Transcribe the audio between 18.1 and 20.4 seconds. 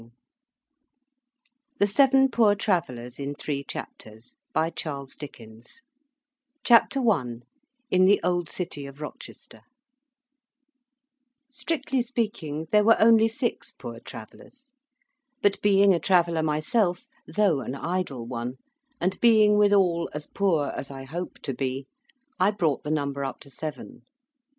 one, and being withal as